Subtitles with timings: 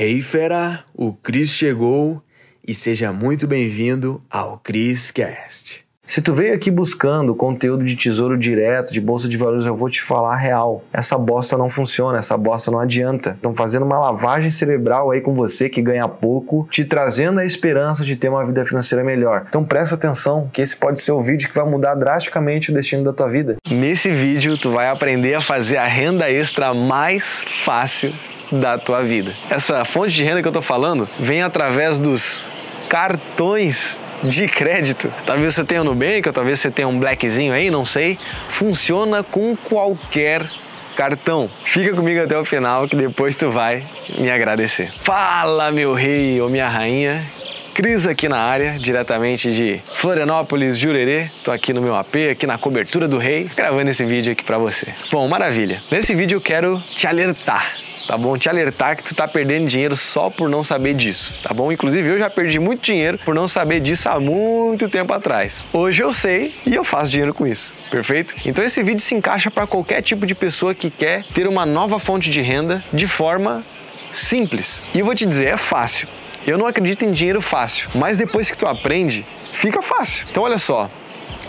[0.00, 2.22] Hey fera, o Cris chegou
[2.64, 5.84] e seja muito bem-vindo ao Cris Cast.
[6.06, 9.90] Se tu veio aqui buscando conteúdo de tesouro direto, de bolsa de valores, eu vou
[9.90, 10.84] te falar a real.
[10.92, 13.30] Essa bosta não funciona, essa bosta não adianta.
[13.30, 18.04] Estão fazendo uma lavagem cerebral aí com você que ganha pouco, te trazendo a esperança
[18.04, 19.46] de ter uma vida financeira melhor.
[19.48, 23.02] Então presta atenção, que esse pode ser o vídeo que vai mudar drasticamente o destino
[23.02, 23.56] da tua vida.
[23.68, 28.12] Nesse vídeo, tu vai aprender a fazer a renda extra mais fácil
[28.50, 29.34] da tua vida.
[29.50, 32.48] Essa fonte de renda que eu tô falando vem através dos
[32.88, 35.12] cartões de crédito.
[35.26, 38.18] Talvez você tenha um Nubank, ou talvez você tenha um Blackzinho aí, não sei.
[38.48, 40.48] Funciona com qualquer
[40.96, 41.48] cartão.
[41.64, 43.84] Fica comigo até o final que depois tu vai
[44.18, 44.92] me agradecer.
[45.00, 47.24] Fala, meu rei ou minha rainha.
[47.72, 51.30] Cris aqui na área, diretamente de Florianópolis, Jurerê.
[51.44, 54.58] Tô aqui no meu AP, aqui na cobertura do rei, gravando esse vídeo aqui para
[54.58, 54.88] você.
[55.12, 55.80] Bom, maravilha.
[55.88, 58.38] Nesse vídeo eu quero te alertar tá bom?
[58.38, 61.70] Te alertar que tu tá perdendo dinheiro só por não saber disso, tá bom?
[61.70, 65.66] Inclusive eu já perdi muito dinheiro por não saber disso há muito tempo atrás.
[65.74, 68.34] Hoje eu sei e eu faço dinheiro com isso, perfeito?
[68.46, 71.98] Então esse vídeo se encaixa para qualquer tipo de pessoa que quer ter uma nova
[71.98, 73.62] fonte de renda de forma
[74.10, 74.82] simples.
[74.94, 76.08] E eu vou te dizer, é fácil.
[76.46, 80.26] Eu não acredito em dinheiro fácil, mas depois que tu aprende, fica fácil.
[80.30, 80.88] Então olha só,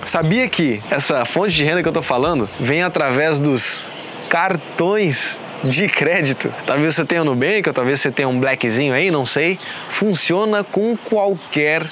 [0.04, 3.88] sabia que essa fonte de renda que eu tô falando vem através dos
[4.28, 6.54] cartões de crédito.
[6.66, 9.60] Talvez você tenha um Nubank, ou talvez você tenha um Blackzinho aí, não sei.
[9.90, 11.84] Funciona com qualquer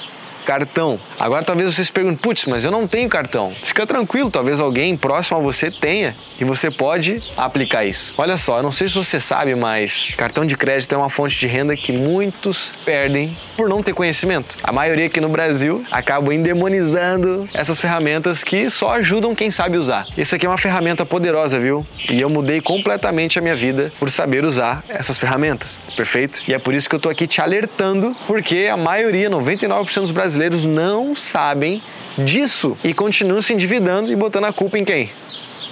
[0.48, 0.98] cartão.
[1.20, 3.54] Agora talvez você se pergunte, putz, mas eu não tenho cartão.
[3.64, 8.14] Fica tranquilo, talvez alguém próximo a você tenha e você pode aplicar isso.
[8.16, 11.36] Olha só, eu não sei se você sabe, mas cartão de crédito é uma fonte
[11.36, 14.56] de renda que muitos perdem por não ter conhecimento.
[14.62, 20.06] A maioria aqui no Brasil acaba endemonizando essas ferramentas que só ajudam quem sabe usar.
[20.16, 21.86] Isso aqui é uma ferramenta poderosa, viu?
[22.08, 26.40] E eu mudei completamente a minha vida por saber usar essas ferramentas, perfeito?
[26.48, 30.10] E é por isso que eu tô aqui te alertando, porque a maioria, 99% dos
[30.10, 31.82] brasileiros brasileiros não sabem
[32.16, 35.10] disso e continuam se endividando e botando a culpa em quem?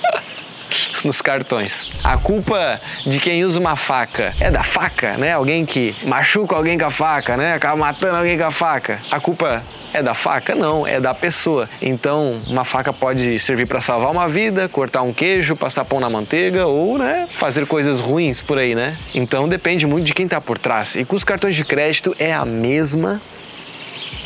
[1.04, 1.88] nos cartões.
[2.02, 5.32] A culpa de quem usa uma faca é da faca, né?
[5.32, 7.54] Alguém que machuca alguém com a faca, né?
[7.54, 8.98] Acaba matando alguém com a faca.
[9.10, 9.62] A culpa
[9.92, 10.54] é da faca?
[10.54, 11.68] Não, é da pessoa.
[11.80, 16.10] Então, uma faca pode servir para salvar uma vida, cortar um queijo, passar pão na
[16.10, 18.98] manteiga ou, né, fazer coisas ruins por aí, né?
[19.14, 20.96] Então, depende muito de quem está por trás.
[20.96, 23.20] E com os cartões de crédito é a mesma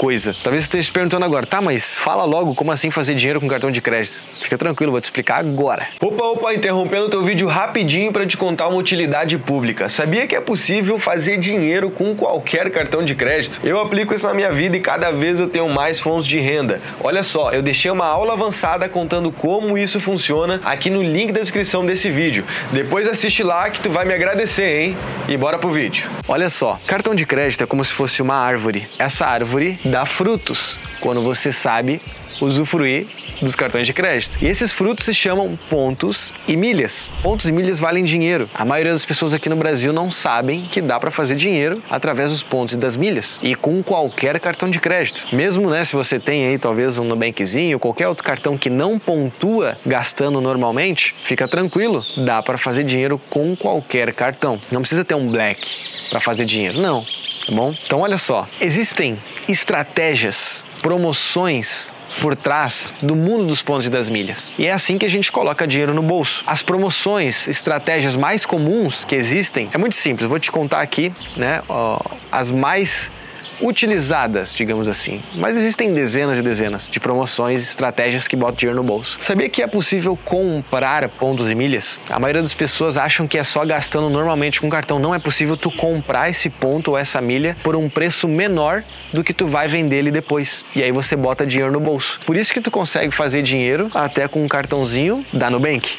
[0.00, 0.34] coisa.
[0.43, 3.47] Talvez você esteja se perguntando agora, tá, mas fala logo como assim fazer dinheiro com
[3.47, 4.27] cartão de crédito.
[4.41, 5.88] Fica tranquilo, vou te explicar agora.
[6.00, 9.91] Opa, opa, interrompendo o teu vídeo rapidinho para te contar uma utilidade pública.
[9.91, 13.61] Sabia que é possível fazer dinheiro com qualquer cartão de crédito?
[13.62, 16.81] Eu aplico isso na minha vida e cada vez eu tenho mais fontes de renda.
[17.05, 21.41] Olha só, eu deixei uma aula avançada contando como isso funciona aqui no link da
[21.41, 22.47] descrição desse vídeo.
[22.72, 24.97] Depois assiste lá que tu vai me agradecer, hein?
[25.28, 26.09] E bora pro vídeo.
[26.27, 28.87] Olha só, cartão de crédito é como se fosse uma árvore.
[28.99, 32.01] Essa árvore dá frutos quando você sabe
[32.41, 33.06] usufruir
[33.43, 34.37] dos cartões de crédito.
[34.41, 37.11] E esses frutos se chamam pontos e milhas.
[37.23, 38.49] Pontos e milhas valem dinheiro.
[38.55, 42.31] A maioria das pessoas aqui no Brasil não sabem que dá para fazer dinheiro através
[42.31, 45.34] dos pontos e das milhas e com qualquer cartão de crédito.
[45.34, 49.77] Mesmo, né, se você tem aí talvez um Nubankzinho, qualquer outro cartão que não pontua
[49.84, 54.61] gastando normalmente, fica tranquilo, dá para fazer dinheiro com qualquer cartão.
[54.71, 55.67] Não precisa ter um Black
[56.11, 57.05] para fazer dinheiro, não.
[57.47, 57.75] Tá bom?
[57.87, 59.19] Então olha só, existem
[59.50, 61.91] estratégias, promoções
[62.21, 64.50] por trás do mundo dos pontos e das milhas.
[64.59, 66.43] E é assim que a gente coloca dinheiro no bolso.
[66.47, 70.28] As promoções, estratégias mais comuns que existem, é muito simples.
[70.28, 72.00] Vou te contar aqui, né, ó,
[72.33, 73.11] as mais
[73.60, 75.22] utilizadas, digamos assim.
[75.34, 79.16] Mas existem dezenas e dezenas de promoções, estratégias que botam dinheiro no bolso.
[79.21, 82.00] Sabia que é possível comprar pontos e milhas?
[82.09, 84.99] A maioria das pessoas acham que é só gastando normalmente com cartão.
[84.99, 88.82] Não é possível tu comprar esse ponto ou essa milha por um preço menor
[89.12, 90.65] do que tu vai vender ele depois.
[90.75, 92.20] E aí você bota dinheiro no bolso.
[92.25, 95.99] Por isso que tu consegue fazer dinheiro até com um cartãozinho da Nubank.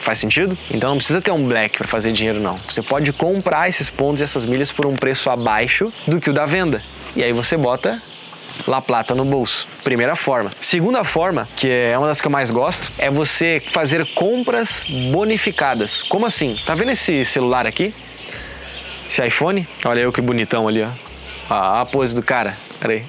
[0.00, 0.56] Faz sentido?
[0.70, 2.58] Então não precisa ter um black para fazer dinheiro não.
[2.68, 6.32] Você pode comprar esses pontos e essas milhas por um preço abaixo do que o
[6.32, 6.82] da venda.
[7.16, 8.00] E aí você bota
[8.66, 9.66] La Plata no bolso.
[9.82, 10.50] Primeira forma.
[10.60, 16.02] Segunda forma, que é uma das que eu mais gosto, é você fazer compras bonificadas.
[16.02, 16.56] Como assim?
[16.64, 17.94] Tá vendo esse celular aqui?
[19.08, 19.66] Esse iPhone?
[19.84, 20.90] Olha eu que bonitão ali, ó.
[21.48, 22.56] Ah, a pose do cara.
[22.78, 23.04] Pera aí.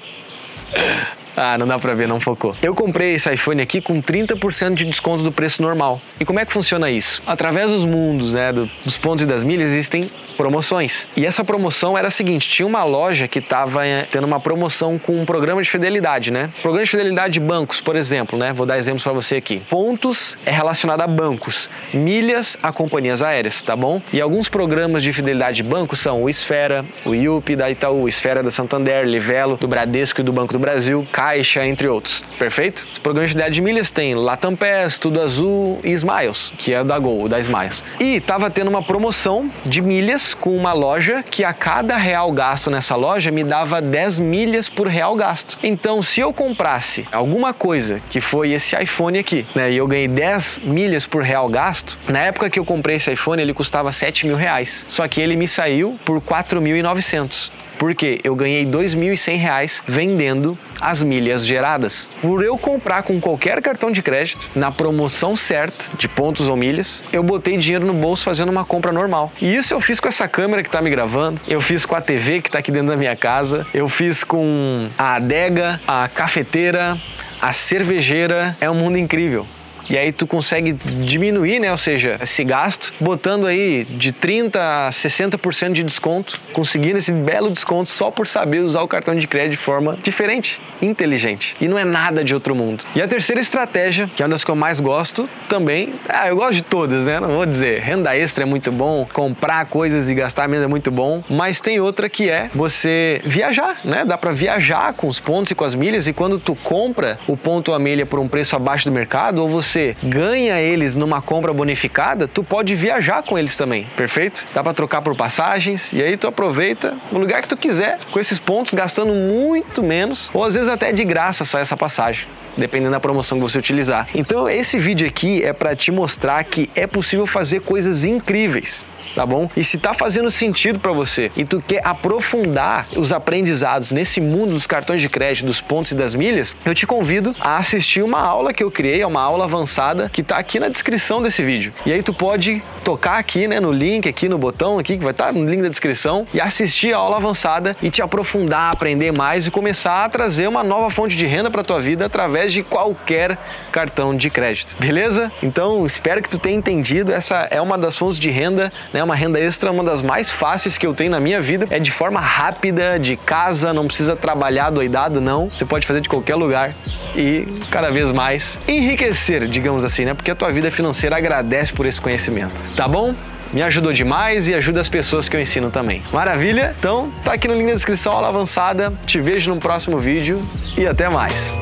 [1.34, 2.54] Ah, não dá pra ver, não focou.
[2.62, 6.00] Eu comprei esse iPhone aqui com 30% de desconto do preço normal.
[6.20, 7.22] E como é que funciona isso?
[7.26, 10.10] Através dos mundos, né, dos pontos e das milhas, existem
[10.42, 11.06] promoções.
[11.16, 14.98] E essa promoção era a seguinte: tinha uma loja que estava eh, tendo uma promoção
[14.98, 16.50] com um programa de fidelidade, né?
[16.60, 18.52] Programa de fidelidade de bancos, por exemplo, né?
[18.52, 19.62] Vou dar exemplos para você aqui.
[19.70, 24.02] Pontos é relacionado a bancos, milhas a companhias aéreas, tá bom?
[24.12, 28.42] E alguns programas de fidelidade de bancos são o Esfera, o IUP da Itaú, Esfera
[28.42, 32.24] da Santander, Livelo do Bradesco e do Banco do Brasil, Caixa, entre outros.
[32.36, 32.84] Perfeito?
[32.92, 36.82] Os programas de fidelidade de milhas tem Latam Pass, Tudo Azul e Smiles, que é
[36.82, 37.84] da Gol, da Smiles.
[38.00, 42.70] E tava tendo uma promoção de milhas com uma loja que a cada real gasto
[42.70, 45.58] nessa loja me dava 10 milhas por real gasto.
[45.62, 50.08] Então, se eu comprasse alguma coisa que foi esse iPhone aqui, né, e eu ganhei
[50.08, 54.26] 10 milhas por real gasto, na época que eu comprei esse iPhone ele custava 7
[54.26, 54.84] mil reais.
[54.88, 57.50] Só que ele me saiu por 4.900
[57.82, 62.08] porque eu ganhei R$ 2.100 vendendo as milhas geradas.
[62.20, 67.02] Por eu comprar com qualquer cartão de crédito, na promoção certa de pontos ou milhas,
[67.12, 69.32] eu botei dinheiro no bolso fazendo uma compra normal.
[69.42, 72.00] E isso eu fiz com essa câmera que está me gravando, eu fiz com a
[72.00, 76.96] TV que está aqui dentro da minha casa, eu fiz com a adega, a cafeteira,
[77.40, 78.56] a cervejeira.
[78.60, 79.44] É um mundo incrível.
[79.88, 84.90] E aí tu consegue diminuir, né, ou seja, esse gasto, botando aí de 30 a
[84.90, 89.52] 60% de desconto, conseguindo esse belo desconto só por saber usar o cartão de crédito
[89.52, 91.56] de forma diferente, inteligente.
[91.60, 92.84] E não é nada de outro mundo.
[92.94, 96.36] E a terceira estratégia, que é uma das que eu mais gosto, também, ah, eu
[96.36, 97.20] gosto de todas, né?
[97.20, 100.90] Não vou dizer, renda extra é muito bom, comprar coisas e gastar menos é muito
[100.90, 104.04] bom, mas tem outra que é você viajar, né?
[104.04, 107.36] Dá para viajar com os pontos e com as milhas e quando tu compra o
[107.36, 110.96] ponto ou a milha por um preço abaixo do mercado ou você você ganha eles
[110.96, 114.46] numa compra bonificada, tu pode viajar com eles também, perfeito?
[114.54, 118.20] Dá para trocar por passagens e aí tu aproveita no lugar que tu quiser com
[118.20, 122.26] esses pontos, gastando muito menos ou às vezes até de graça só essa passagem
[122.56, 124.08] dependendo da promoção que você utilizar.
[124.14, 128.84] Então esse vídeo aqui é para te mostrar que é possível fazer coisas incríveis
[129.14, 129.48] tá bom?
[129.56, 134.52] E se tá fazendo sentido para você e tu quer aprofundar os aprendizados nesse mundo
[134.52, 138.20] dos cartões de crédito, dos pontos e das milhas, eu te convido a assistir uma
[138.20, 141.72] aula que eu criei, é uma aula avançada que tá aqui na descrição desse vídeo.
[141.86, 145.12] E aí tu pode tocar aqui, né, no link aqui no botão aqui que vai
[145.12, 149.12] estar tá no link da descrição e assistir a aula avançada e te aprofundar, aprender
[149.16, 152.08] mais e começar a trazer uma nova fonte de renda para tua vida
[152.42, 153.38] através de qualquer
[153.70, 154.76] cartão de crédito.
[154.78, 155.30] Beleza?
[155.42, 159.14] Então, espero que tu tenha entendido, essa é uma das fontes de renda, né, uma
[159.14, 161.66] renda extra, uma das mais fáceis que eu tenho na minha vida.
[161.70, 165.48] É de forma rápida, de casa, não precisa trabalhar doidado, não.
[165.48, 166.74] Você pode fazer de qualquer lugar
[167.14, 170.14] e cada vez mais enriquecer, digamos assim, né?
[170.14, 172.62] Porque a tua vida financeira agradece por esse conhecimento.
[172.76, 173.14] Tá bom?
[173.52, 176.02] me ajudou demais e ajuda as pessoas que eu ensino também.
[176.12, 176.74] Maravilha?
[176.78, 178.92] Então, tá aqui no link da descrição, aula avançada.
[179.04, 180.42] Te vejo no próximo vídeo
[180.76, 181.61] e até mais.